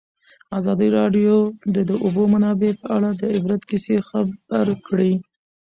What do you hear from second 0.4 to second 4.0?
ازادي راډیو د د اوبو منابع په اړه د عبرت کیسې